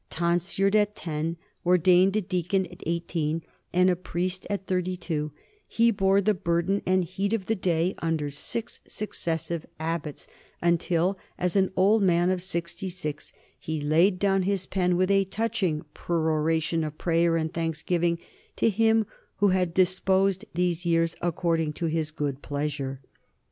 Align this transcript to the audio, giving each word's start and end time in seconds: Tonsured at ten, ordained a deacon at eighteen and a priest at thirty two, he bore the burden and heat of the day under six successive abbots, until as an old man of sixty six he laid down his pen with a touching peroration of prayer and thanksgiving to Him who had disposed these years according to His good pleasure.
Tonsured 0.09 0.75
at 0.75 0.95
ten, 0.95 1.37
ordained 1.63 2.15
a 2.17 2.21
deacon 2.21 2.65
at 2.65 2.81
eighteen 2.87 3.43
and 3.71 3.87
a 3.87 3.95
priest 3.95 4.47
at 4.49 4.65
thirty 4.65 4.97
two, 4.97 5.31
he 5.67 5.91
bore 5.91 6.21
the 6.21 6.33
burden 6.33 6.81
and 6.87 7.03
heat 7.03 7.33
of 7.33 7.45
the 7.45 7.53
day 7.53 7.93
under 7.99 8.31
six 8.31 8.79
successive 8.87 9.63
abbots, 9.79 10.27
until 10.59 11.19
as 11.37 11.55
an 11.55 11.69
old 11.75 12.01
man 12.01 12.31
of 12.31 12.41
sixty 12.41 12.89
six 12.89 13.31
he 13.59 13.79
laid 13.79 14.17
down 14.17 14.41
his 14.41 14.65
pen 14.65 14.97
with 14.97 15.11
a 15.11 15.25
touching 15.25 15.85
peroration 15.93 16.83
of 16.83 16.97
prayer 16.97 17.37
and 17.37 17.53
thanksgiving 17.53 18.17
to 18.55 18.71
Him 18.71 19.05
who 19.35 19.49
had 19.49 19.71
disposed 19.71 20.45
these 20.55 20.83
years 20.83 21.15
according 21.21 21.73
to 21.73 21.85
His 21.85 22.09
good 22.09 22.41
pleasure. 22.41 23.01